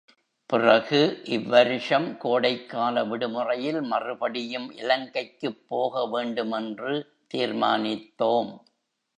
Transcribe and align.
பிறகு 0.49 0.99
இவ்வருஷம் 1.25 2.17
கோடைக்கால 2.23 3.03
விடுமுறையில் 3.07 3.81
மறுபடியும் 3.81 4.71
இலங்கைக்குப் 4.71 5.61
போகவேண்டுமென்று 5.67 6.93
தீர்மானித்தோம். 7.33 8.51